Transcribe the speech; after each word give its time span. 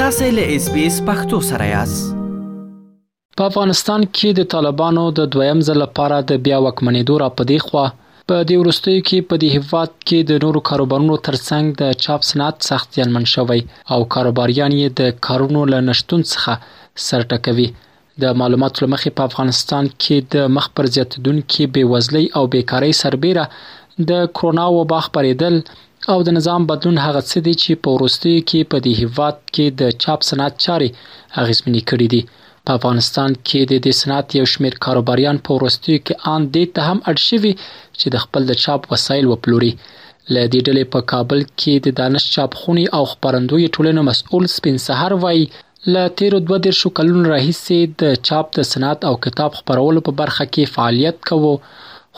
تاسې 0.00 0.26
له 0.36 0.42
اس 0.54 0.64
بي 0.72 0.82
اس 0.86 0.96
پختو 1.06 1.36
سره 1.50 1.66
یاست 1.76 2.04
په 3.40 3.44
افغانستان 3.50 4.02
کې 4.16 4.28
د 4.38 4.48
طالبانو 4.54 5.04
د 5.18 5.28
دویم 5.36 5.62
ځل 5.68 5.78
لپاره 5.84 6.18
د 6.32 6.36
بیا 6.48 6.58
وکمنېدو 6.64 7.16
را 7.22 7.28
پدې 7.38 7.58
خو 7.66 7.84
په 8.32 8.40
دې 8.48 8.56
ورستیو 8.62 9.04
کې 9.08 9.28
په 9.30 9.34
دې 9.44 9.48
هیواد 9.56 9.90
کې 10.06 10.18
د 10.30 10.44
نورو 10.44 10.62
کاروبارونو 10.70 11.16
ترڅنګ 11.28 11.80
د 11.82 11.96
چاپ 12.04 12.26
صنعت 12.32 12.68
سخت 12.68 12.98
یلمن 13.00 13.24
شوی 13.34 13.62
او 13.96 13.98
کاروباریان 14.16 14.76
یې 14.80 15.00
د 15.00 15.16
کارونو 15.28 15.64
له 15.72 15.80
نشټون 15.88 16.28
څخه 16.34 17.00
سرټکوي 17.06 17.68
د 18.26 18.38
معلوماتو 18.42 18.84
لمخې 18.86 19.18
په 19.20 19.30
افغانستان 19.32 19.90
کې 20.02 20.28
د 20.36 20.54
مخ 20.58 20.68
پر 20.78 20.92
زیاتدونکو 20.98 21.70
بې 21.74 21.96
وزلۍ 21.96 22.24
او 22.40 22.44
بیکاری 22.56 22.92
سربېره 23.02 24.06
د 24.12 24.20
کرونا 24.40 24.68
وبا 24.78 25.00
خبرېدل 25.04 25.62
او 26.12 26.18
د 26.26 26.28
نظام 26.38 26.62
بدلون 26.70 26.96
هغه 27.06 27.20
څه 27.30 27.38
دی 27.46 27.54
چې 27.62 27.72
په 27.82 27.88
وروستیو 27.96 28.40
کې 28.48 28.60
په 28.70 28.76
دې 28.84 28.92
هیواد 29.02 29.36
کې 29.54 29.66
د 29.80 29.82
چاپ 30.02 30.20
صنعت 30.30 30.54
چاري 30.64 30.88
اغیزمنې 31.42 31.82
کړې 31.90 32.06
دي 32.14 32.22
په 32.66 32.70
افغانستان 32.78 33.30
کې 33.48 33.60
د 33.70 33.72
دې 33.84 33.92
صنعت 34.00 34.26
یو 34.38 34.46
شمیر 34.54 34.74
کاروباریان 34.86 35.36
په 35.44 35.50
وروستیو 35.58 36.02
کې 36.06 36.14
آن 36.34 36.40
دې 36.54 36.64
ته 36.74 36.80
هم 36.88 36.98
اړ 37.10 37.16
شوي 37.28 37.52
چې 37.98 38.06
د 38.14 38.24
خپل 38.24 38.42
د 38.50 38.58
چاپ 38.64 38.80
وسایل 38.92 39.26
وپلوري 39.28 39.72
له 40.34 40.42
دې 40.52 40.60
ډلې 40.66 40.84
په 40.92 41.00
کابل 41.12 41.40
کې 41.60 41.74
د 41.86 41.96
دانش 42.00 42.24
چاپ 42.34 42.50
خوني 42.60 42.84
او 42.96 43.02
خبرندوی 43.12 43.66
ټولنې 43.74 44.02
مسؤل 44.10 44.44
سپین 44.56 44.76
سحر 44.86 45.12
وای 45.24 45.40
له 45.94 46.02
تیرو 46.18 46.38
دوه 46.46 46.56
ډیر 46.64 46.74
شو 46.82 46.88
کلونو 46.98 47.28
راهیسې 47.34 47.80
د 48.00 48.04
چاپ 48.28 48.46
د 48.56 48.68
صنعت 48.72 49.00
او 49.08 49.14
کتاب 49.26 49.50
خبرولو 49.58 50.00
په 50.06 50.12
برخه 50.20 50.44
کې 50.54 50.72
فعالیت 50.76 51.16
کوو 51.30 51.52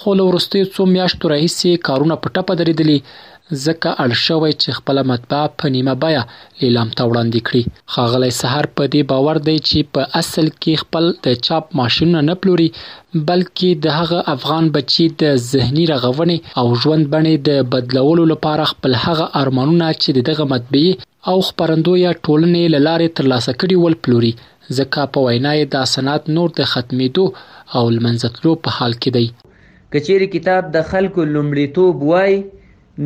خو 0.00 0.10
له 0.18 0.24
ورستیو 0.30 0.70
څو 0.74 0.82
میاشتو 0.96 1.30
راهیسې 1.34 1.84
کارونه 1.88 2.14
په 2.22 2.28
ټپه 2.36 2.54
درېدلي 2.60 2.98
ځکه 3.66 3.90
اړ 4.04 4.10
شوی 4.26 4.50
چې 4.62 4.70
خپله 4.78 5.02
مطبعه 5.10 5.48
په 5.60 5.66
نیمه 5.74 5.94
بیه 6.04 6.22
لیلام 6.62 6.88
ته 6.96 7.02
وړاندې 7.10 7.40
کړي 7.46 7.62
خاغلی 7.94 8.30
سهار 8.40 8.66
په 8.80 8.84
دې 8.92 9.02
باور 9.12 9.36
دی 9.48 9.56
چې 9.68 9.78
په 9.94 10.02
اصل 10.20 10.46
کې 10.62 10.82
خپل 10.82 11.04
د 11.26 11.38
چاپ 11.46 11.64
ماشینونه 11.80 12.20
نه 12.30 12.34
پلوري 12.42 12.68
بلکې 13.28 13.68
د 13.86 13.96
هغه 13.98 14.18
افغان 14.34 14.64
بچي 14.76 15.06
د 15.22 15.38
ذهني 15.52 15.84
رغونې 15.92 16.38
او 16.60 16.66
ژوند 16.82 17.04
بڼې 17.12 17.34
د 17.48 17.50
بدلولو 17.76 18.24
لپاره 18.34 18.64
خپل 18.74 18.92
هغه 19.06 19.26
ارمانونه 19.42 19.88
چې 20.02 20.20
دغه 20.30 20.44
مطبعه 20.54 20.92
او 21.30 21.36
خبرندوی 21.48 22.02
ټولنې 22.26 22.84
لاره 22.86 23.08
ترلاسه 23.20 23.52
کړي 23.60 23.76
ول 23.84 23.96
پلوري 24.04 24.32
ځکه 24.78 25.10
په 25.14 25.18
وینا 25.26 25.52
یې 25.58 25.72
دا 25.74 25.82
صنعت 25.94 26.30
نور 26.36 26.54
د 26.60 26.70
ختمېدو 26.72 27.26
او 27.78 27.84
لمنځتلو 27.96 28.52
په 28.64 28.76
حال 28.78 28.92
کې 29.02 29.10
دی 29.16 29.26
کچېری 29.92 30.26
کتاب 30.36 30.62
د 30.76 30.88
خلکو 30.90 31.20
لومړیتوب 31.34 31.94
وای 32.12 32.34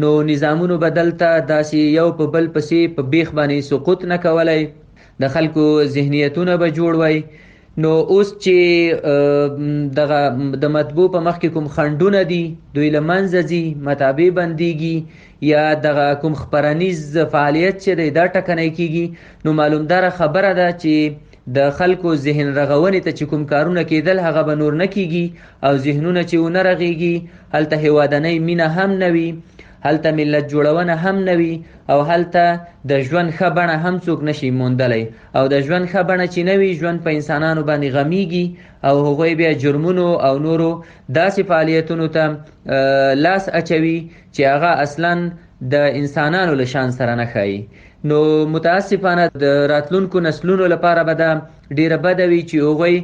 نو 0.00 0.10
نظامونو 0.28 0.76
بدلته 0.82 1.28
داسې 1.48 1.80
یو 2.00 2.04
په 2.20 2.28
بل 2.34 2.46
پسې 2.56 2.92
په 2.98 3.02
بیخ 3.14 3.32
باندې 3.38 3.72
سقوط 3.72 4.04
نه 4.12 4.16
کولای 4.26 4.60
د 5.24 5.32
خلکو 5.34 5.64
ذهنیتونه 5.96 6.54
به 6.62 6.70
جوړ 6.78 7.00
وای 7.00 7.18
نو 7.84 7.90
اوس 8.14 8.30
چې 8.46 9.92
دغه 9.98 10.20
د 10.62 10.72
مطبوع 10.76 11.08
په 11.16 11.22
مخ 11.26 11.38
کې 11.42 11.52
کوم 11.56 11.68
خندونه 11.76 12.22
دي 12.32 12.40
دوی 12.78 12.88
لمنځه 12.96 13.44
دي 13.52 13.60
مطابع 13.90 14.28
بنديږي 14.38 14.94
یا 15.50 15.66
دغه 15.88 16.08
کوم 16.24 16.40
خبرنیز 16.40 17.06
فعالیت 17.36 17.80
چې 17.82 18.00
دی 18.02 18.08
دا 18.18 18.26
ټکنای 18.32 18.74
کیږي 18.80 19.44
نو 19.44 19.56
معلومدار 19.60 20.08
خبره 20.22 20.54
ده 20.62 20.70
چې 20.82 21.30
د 21.58 21.72
خلکو 21.80 22.16
ذهن 22.26 22.52
رغونې 22.58 23.00
ته 23.06 23.18
چې 23.18 23.30
کوم 23.34 23.46
کارونه 23.54 23.84
کېدل 23.92 24.24
هغه 24.28 24.48
به 24.50 24.60
نور 24.64 24.80
نه 24.84 24.90
کیږي 24.96 25.50
او 25.70 25.76
ذهنونه 25.86 26.26
چې 26.30 26.44
ونه 26.48 26.66
رغيږي 26.68 27.56
هلته 27.56 27.82
هوادنۍ 27.88 28.36
مینه 28.50 28.70
هم 28.78 29.00
نوي 29.06 29.28
هلته 29.86 30.08
ملت 30.18 30.44
جوړونه 30.52 30.94
هم 31.04 31.16
نوي 31.30 31.54
او 31.92 32.00
هلته 32.10 32.42
د 32.90 33.00
ژوند 33.08 33.30
ښه 33.38 33.48
بڼه 33.58 33.76
هم 33.84 33.94
څوک 34.06 34.18
نشي 34.28 34.48
موندلی 34.60 35.02
او 35.38 35.44
د 35.52 35.62
ژوند 35.66 35.86
ښه 35.92 36.00
بڼه 36.10 36.26
چې 36.34 36.40
نوي 36.50 36.70
ژوند 36.82 36.98
په 37.06 37.10
انسانانو 37.18 37.62
باندې 37.68 37.88
غمیږي 37.96 38.46
او 38.88 38.94
هغوی 39.06 39.32
بیا 39.40 39.52
جرمونو 39.64 40.06
او 40.26 40.34
نورو 40.46 40.70
داسې 41.20 41.40
فعالیتونو 41.50 42.06
ته 42.16 42.24
لاس 43.24 43.44
اچوي 43.60 43.98
چې 44.34 44.42
هغه 44.52 44.70
اصلا 44.84 45.12
د 45.74 45.90
انسانانو 46.02 46.54
له 46.60 46.64
شان 46.74 46.90
سره 47.00 47.14
نه 47.22 47.26
ښایي 47.34 47.60
نو 48.10 48.20
متاسفانه 48.54 49.26
د 49.46 49.58
راتلونکو 49.74 50.20
نسلونو 50.28 50.66
لپاره 50.76 51.02
به 51.10 51.14
دا 51.24 51.30
ډیره 51.70 51.96
بده 52.08 52.24
وي 52.28 52.40
چې 52.42 52.54
هغوی 52.66 52.96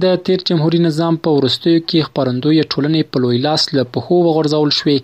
د 0.00 0.04
تیر 0.26 0.40
جمهوریت 0.48 0.80
نظام 0.86 1.16
په 1.26 1.30
ورستیو 1.38 1.80
کې 1.88 2.04
خبرندوی 2.06 2.60
ټولنې 2.72 3.02
په 3.16 3.20
لوی 3.24 3.38
لاس 3.46 3.64
له 3.78 3.82
پخو 3.96 4.14
وغورځول 4.26 4.70
شوې 4.78 4.96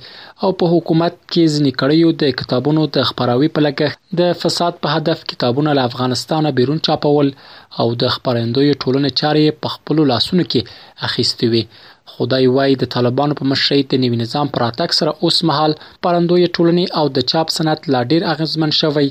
او 0.42 0.48
په 0.62 0.72
حکومت 0.74 1.14
کې 1.32 1.52
ځنې 1.54 1.72
کړیو 1.82 2.08
د 2.22 2.32
کتابونو 2.42 2.84
د 2.98 3.08
خبراوي 3.08 3.48
په 3.56 3.64
لګښت 3.66 3.98
د 4.22 4.38
فساد 4.44 4.78
په 4.86 4.94
هدف 4.94 5.26
کتابونه 5.34 5.74
له 5.80 5.92
افغانستانه 5.92 6.54
بیرون 6.60 6.80
چاپول 6.88 7.28
او 7.80 7.86
د 8.04 8.16
خبرندوی 8.16 8.70
ټولنې 8.82 9.12
چارې 9.20 9.58
په 9.66 9.74
خپل 9.74 10.02
لاسونو 10.14 10.48
کې 10.48 11.04
اخیستې 11.10 11.46
وي 11.52 11.62
خدای 12.16 12.48
وای 12.58 12.80
د 12.82 12.92
طالبانو 12.98 13.38
په 13.44 13.50
مشرۍ 13.52 13.84
د 13.90 14.02
نوي 14.06 14.22
نظام 14.24 14.46
پر 14.58 14.66
اتک 14.70 14.98
سره 15.02 15.18
اوس 15.24 15.42
مهال 15.52 15.78
پرندوی 16.08 16.46
ټولنې 16.48 17.00
او 17.02 17.14
د 17.18 17.28
چاپ 17.34 17.54
صنعت 17.60 17.90
لا 17.96 18.00
ډیر 18.12 18.28
اغیزمن 18.34 18.76
شوی 18.82 19.08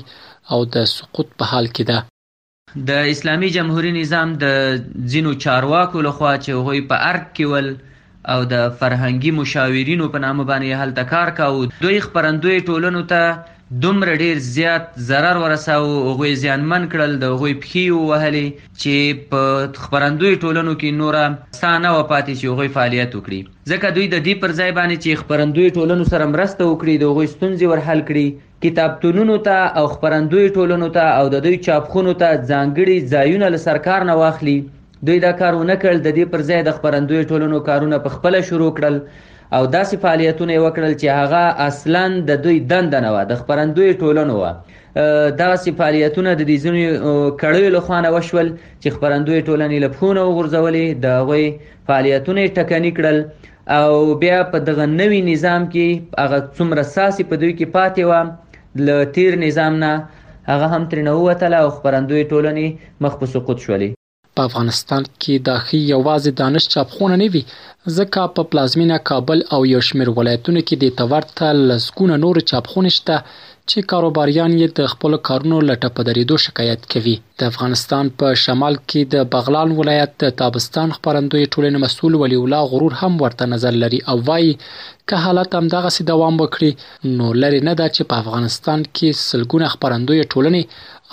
او 0.54 0.60
د 0.74 0.90
سقوط 0.98 1.28
په 1.40 1.54
حال 1.54 1.74
کې 1.74 1.92
ده 1.92 2.06
د 2.88 3.06
اسلامی 3.10 3.48
جمهوری 3.56 3.90
نظام 3.96 4.32
د 4.40 4.56
ځینو 5.12 5.32
چارواکو 5.44 6.00
لخوا 6.06 6.30
چې 6.46 6.56
هغوی 6.56 6.80
په 6.90 7.04
ارګ 7.10 7.36
کې 7.36 7.52
ول 7.52 7.68
او 8.32 8.44
د 8.48 8.64
فرهنګي 8.80 9.30
مشاورینو 9.36 10.08
په 10.16 10.22
نامه 10.24 10.44
باندې 10.50 10.82
هلته 10.82 11.08
کار 11.12 11.30
کاوه 11.38 11.70
دوی 11.84 12.00
خبرندوی 12.06 12.58
ټولنو 12.70 13.00
ته 13.12 13.30
دومره 13.84 14.12
ډیر 14.24 14.38
زیات 14.48 14.84
zarar 15.10 15.32
ورساو 15.44 15.86
هغوی 16.08 16.32
زیانمن 16.42 16.84
کړل 16.94 17.16
د 17.24 17.32
هغوی 17.34 17.54
پخې 17.62 18.10
وهلې 18.10 18.74
چې 18.82 19.24
په 19.32 19.82
خبرندوی 19.86 20.32
ټولنو 20.44 20.74
کې 20.74 20.98
نوره 21.02 21.22
سانه 21.60 21.94
و 21.94 22.02
پاتې 22.02 22.42
چې 22.42 22.54
هغوی 22.54 22.74
فعالیت 22.76 23.16
وکړي 23.16 23.72
ځکه 23.74 23.96
دوی 24.00 24.08
د 24.16 24.24
دې 24.26 24.44
پر 24.44 24.54
ځای 24.60 24.76
باندې 24.80 24.96
چې 25.04 25.22
خبرندوی 25.22 25.72
ټولنو 25.78 26.10
سره 26.14 26.28
مرسته 26.36 26.62
وکړي 26.68 26.94
د 27.04 27.12
هغوی 27.12 27.32
ستونزې 27.34 27.72
ورحل 27.72 28.04
کړي 28.12 28.26
کتابتونونو 28.64 29.34
ته 29.46 29.66
او 29.80 29.86
خبرندوی 29.90 30.48
ټولنو 30.54 30.86
ته 30.94 31.10
او 31.18 31.26
د 31.34 31.40
دوی 31.42 31.56
چاپخونو 31.66 32.12
ته 32.22 32.38
ځانګړي 32.38 33.10
ځایونه 33.10 33.50
له 33.54 33.60
سرکار 33.64 34.06
نه 34.08 34.14
واخلي 34.20 34.54
دوی 35.10 35.18
دا 35.24 35.32
کارونه 35.42 35.76
کړل 35.82 36.00
د 36.06 36.14
دې 36.18 36.32
پر 36.32 36.42
ځای 36.48 36.64
د 36.68 36.74
خبرندوی 36.78 37.20
ټولنو 37.32 37.60
کارونه 37.68 38.00
په 38.06 38.14
خپل 38.14 38.38
شروع 38.48 38.70
کړل 38.78 38.96
او 38.96 39.68
داسې 39.74 40.02
فعالیتونه 40.06 40.56
وکړل 40.64 40.96
چې 41.02 41.14
هغه 41.18 41.42
اصلا 41.66 42.02
د 42.32 42.40
دوی 42.48 42.58
دند 42.72 42.96
نه 43.04 43.12
و 43.12 43.20
د 43.28 43.38
خبرندوی 43.44 43.92
ټولنو 44.00 44.40
و 44.40 44.50
داسې 44.96 45.78
فعالیتونه 45.82 46.34
د 46.40 46.50
دې 46.50 46.56
ځینو 46.64 47.30
کړیو 47.44 47.74
له 47.76 47.84
خوا 47.86 48.00
نه 48.06 48.12
وشول 48.16 48.50
چې 48.56 48.96
خبرندوی 48.98 49.40
ټولنې 49.42 49.86
له 49.86 49.92
پښو 49.94 50.12
نه 50.18 50.26
وغورځولې 50.26 50.98
د 51.06 51.16
هغوی 51.20 51.46
فعالیتونه 51.92 52.50
ټکني 52.58 52.92
کړل 52.98 53.22
او 53.78 54.18
بیا 54.26 54.42
په 54.52 54.64
دغه 54.72 54.90
نوي 54.98 55.22
نظام 55.32 55.70
کې 55.72 56.20
هغه 56.24 56.44
څومره 56.58 56.86
ساسي 56.98 57.28
په 57.30 57.44
دوی 57.44 57.54
کې 57.56 57.72
پاتې 57.78 58.10
و 58.10 58.46
له 58.86 59.04
تیر 59.14 59.36
نظام 59.46 59.74
نه 59.84 59.92
هغه 60.50 60.66
هم 60.74 60.82
ترنه 60.90 61.12
ووتله 61.14 61.56
او 61.62 61.68
خبرندوی 61.76 62.22
ټولنې 62.32 62.66
مخ 63.06 63.12
په 63.20 63.26
سقوط 63.34 63.58
شولې 63.66 63.88
په 64.36 64.42
افغانستان 64.48 65.02
کې 65.22 65.34
د 65.48 65.60
خي 65.66 65.78
یوازې 65.94 66.30
دانش 66.40 66.64
چاپخونه 66.74 67.14
نه 67.22 67.26
وي 67.32 67.42
ځکه 67.98 68.20
په 68.36 68.42
پلازمینه 68.50 68.96
کابل 69.10 69.38
او 69.54 69.60
یو 69.74 69.80
شمېر 69.88 70.08
ولایتونو 70.18 70.60
کې 70.66 70.74
د 70.82 70.86
تورته 71.00 71.46
لسکونه 71.70 72.14
نور 72.24 72.36
چاپخونه 72.50 72.90
شته 72.98 73.16
چې 73.70 73.82
کاروباریان 73.92 74.52
یې 74.60 74.68
د 74.78 74.90
خپل 74.92 75.12
کارونو 75.28 75.56
لټه 75.70 75.88
پدریدو 75.96 76.36
شکایت 76.44 76.82
کوي 76.92 77.14
د 77.40 77.50
افغانستان 77.50 78.06
په 78.20 78.36
شمال 78.42 78.78
کې 78.88 79.00
د 79.14 79.26
بغلان 79.34 79.72
ولایت 79.80 80.14
د 80.22 80.32
تابستان 80.42 80.94
خبرندوی 80.98 81.44
ټولنې 81.54 81.78
مسول 81.84 82.14
ولی 82.22 82.38
الله 82.42 82.70
غرور 82.72 82.94
هم 83.00 83.12
ورته 83.24 83.50
نظر 83.54 83.78
لري 83.82 84.00
او 84.12 84.16
وایي 84.28 84.52
که 85.08 85.20
حالت 85.24 85.58
هم 85.58 85.66
دغه 85.76 85.90
سي 85.96 86.06
دوام 86.12 86.40
وکړي 86.44 87.16
نو 87.18 87.26
لری 87.42 87.60
نه 87.68 87.74
دا 87.82 87.88
چې 87.96 88.10
په 88.12 88.22
افغانستان 88.24 88.86
کې 88.94 89.20
سلګونه 89.28 89.72
خبرندوی 89.74 90.22
ټولنې 90.22 90.62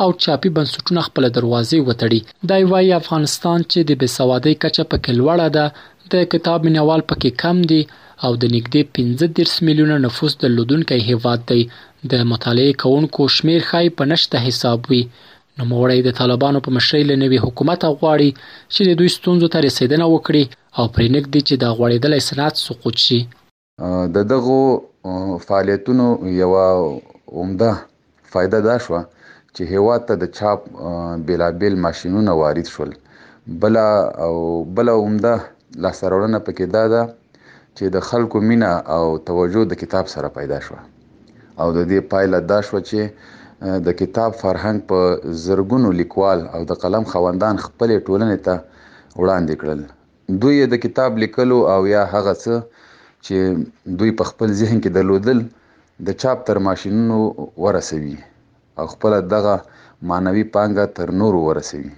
او 0.02 0.08
چاپی 0.26 0.54
بنسټونه 0.58 1.06
خپل 1.10 1.30
دروازې 1.38 1.80
وتړي 1.88 2.50
دای 2.54 2.64
وايي 2.74 2.96
افغانستان 3.02 3.68
چې 3.72 3.80
د 3.90 4.02
بسوادۍ 4.06 4.56
کچه 4.66 4.90
په 4.94 4.98
کلوړه 5.06 5.48
ده 5.58 5.66
د 6.16 6.32
کتاب 6.36 6.60
مینوال 6.70 7.06
پکې 7.12 7.30
کم 7.46 7.62
دي 7.74 7.82
او 8.26 8.32
د 8.42 8.46
نږدې 8.56 8.82
15 8.98 9.64
میلیونه 9.68 9.96
نفوس 10.08 10.34
درلودونکی 10.42 10.98
هیواد 11.10 11.42
دی 11.52 11.62
د 12.12 12.28
مطالعه 12.34 12.72
کوونکو 12.84 13.22
شمیر 13.38 13.62
خای 13.70 13.88
په 14.02 14.10
نشته 14.12 14.36
حساب 14.48 14.80
وي 14.92 15.00
نو 15.60 15.64
موړی 15.72 16.00
د 16.06 16.10
طالبانو 16.20 16.60
په 16.68 16.76
مشرۍ 16.78 17.04
له 17.10 17.16
نوي 17.24 17.40
حکومت 17.46 17.82
غواړي 18.00 18.30
چې 18.74 18.82
د 18.90 19.02
دوی 19.02 19.10
ستونزو 19.18 19.48
ته 19.56 19.60
رسیدنه 19.68 20.06
وکړي 20.14 20.44
او 20.78 20.84
پرې 20.94 21.08
نګدي 21.16 21.42
چې 21.48 21.56
د 21.64 21.66
غوړېدل 21.78 22.14
صنعت 22.30 22.56
سقوط 22.66 22.96
شي 23.06 23.20
د 24.16 24.18
دغه 24.34 24.60
فعالیتونو 25.48 26.06
یو 26.42 26.52
عمده 27.42 27.72
فائدہ 28.36 28.60
دا 28.70 28.76
شو 28.86 29.00
چې 29.56 29.62
هیواد 29.74 30.02
ته 30.08 30.14
د 30.24 30.32
چاپ 30.40 30.60
بلابل 31.28 31.78
ماشينونه 31.90 32.32
وارد 32.44 32.72
شول 32.78 32.92
بل 33.64 33.76
او 34.28 34.34
بل 34.80 34.88
عمده 34.96 35.36
لاسرورنه 35.86 36.40
پکې 36.48 36.66
دا 36.78 36.84
ده 36.96 37.04
چې 37.78 37.86
د 37.96 38.06
خلکو 38.10 38.38
مینا 38.50 38.72
او 38.96 39.04
توجه 39.30 39.62
د 39.72 39.74
کتاب 39.82 40.06
سره 40.14 40.28
پیدا 40.38 40.60
شو 40.66 40.78
او 41.62 41.68
د 41.78 41.80
دې 41.90 42.00
پایله 42.12 42.40
دا 42.52 42.60
شو 42.68 42.80
چې 42.90 43.80
د 43.88 43.98
کتاب 44.02 44.32
فرهنګ 44.42 44.80
په 44.90 45.00
زرګونو 45.46 45.90
لیکوال 46.02 46.40
او 46.54 46.60
د 46.70 46.80
قلم 46.84 47.04
خوندان 47.12 47.56
خپل 47.66 47.90
ټولنې 48.08 48.38
ته 48.46 48.56
وړاندې 49.22 49.56
کړل 49.62 49.82
دوی 50.44 50.58
د 50.74 50.82
کتاب 50.86 51.10
لیکلو 51.24 51.60
او 51.74 51.80
یا 51.96 52.04
هغه 52.16 52.34
څه 52.44 52.86
چې 53.26 53.98
دوی 54.00 54.12
په 54.20 54.24
خپل 54.30 54.56
ذهن 54.62 54.78
کې 54.84 54.96
درلودل 55.00 55.44
د 56.08 56.18
چاپ 56.22 56.48
تر 56.48 56.58
ماشینونو 56.70 57.20
ورسوي 57.66 58.16
او 58.80 58.86
خپل 58.94 59.20
دغه 59.36 59.56
مانوي 60.14 60.44
پانګه 60.56 60.86
تر 60.98 61.14
نورو 61.22 61.40
ورسوي 61.50 61.94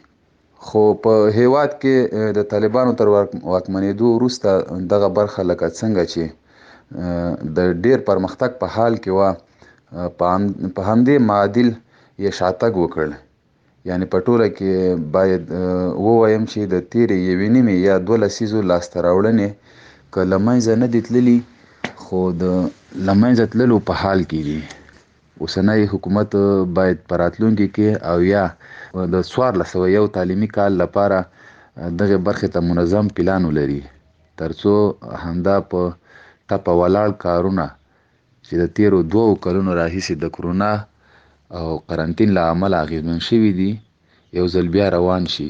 خو 0.65 0.81
په 1.03 1.11
هیواد 1.37 1.73
کې 1.81 1.95
د 2.37 2.47
طالبانو 2.53 2.93
تر 2.99 3.07
واکمنېدو 3.53 4.07
وروسته 4.17 4.49
دغه 4.93 5.09
برخه 5.17 5.41
لکه 5.49 5.67
څنګه 5.79 6.03
چې 6.11 6.23
د 7.57 7.73
ډیر 7.85 7.97
پرمختګ 8.09 8.51
په 8.61 8.67
حال 8.75 8.93
کې 9.03 9.11
و 9.17 9.21
په 10.19 10.81
همدې 10.89 11.15
معادل 11.29 11.69
یې 12.23 12.29
شاتګ 12.39 12.73
وکړ 12.83 13.07
یعنی 13.89 14.05
په 14.13 14.17
ټوله 14.25 14.47
کې 14.57 14.71
باید 15.17 15.43
ووایم 16.05 16.43
چې 16.51 16.59
د 16.73 16.75
تیرې 16.91 17.17
یوې 17.31 17.47
نیمې 17.55 17.75
یا 17.89 17.95
دوه 18.07 18.17
لسیزو 18.23 18.59
لاسته 18.71 18.97
راوړنې 19.07 19.49
که 20.13 20.21
له 20.31 20.37
منځه 20.47 20.73
نه 20.81 20.87
دي 20.95 21.01
تللي 21.09 21.37
خو 22.03 22.19
د 22.41 22.43
له 23.05 23.13
منځه 23.21 23.43
تللو 23.53 23.77
په 23.91 24.01
حال 24.01 24.19
کې 24.31 24.41
دي 24.47 24.59
اوسنۍ 25.43 25.81
حکومت 25.93 26.29
باید 26.77 26.97
په 27.09 27.13
راتلونکي 27.23 27.67
کې 27.75 27.89
او 28.09 28.17
یا 28.33 28.43
د 29.13 29.15
1401 29.23 30.09
تعلیمي 30.17 30.49
کال 30.57 30.71
لپاره 30.83 31.19
دغه 31.99 32.17
برخه 32.27 32.47
ته 32.55 32.59
منظم 32.69 33.05
پلان 33.17 33.41
ولري 33.49 33.81
ترڅو 34.41 34.73
همدا 35.25 35.57
په 35.73 35.79
ټاپه 36.51 36.73
ولاړ 36.81 37.09
کارونه 37.25 37.65
چې 38.45 38.53
د 38.61 38.73
تیرو 38.79 38.99
دوو 39.15 39.39
کلونو 39.45 39.71
راهیسې 39.81 40.13
د 40.23 40.33
کرونا 40.37 40.71
او 41.57 41.67
قرنټین 41.89 42.29
له 42.37 42.43
امله 42.55 42.77
اغېزمن 42.85 43.19
شوي 43.29 43.51
دي 43.61 43.71
یو 44.39 44.45
ځل 44.55 44.67
بیا 44.75 44.85
روان 44.97 45.23
شي 45.35 45.49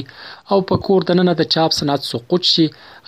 او 0.56 0.66
په 0.72 0.82
کور 0.88 1.06
دننه 1.12 1.36
د 1.42 1.48
چاپ 1.56 1.76
صنعت 1.78 2.08
سقوط 2.10 2.50
شي 2.54 2.66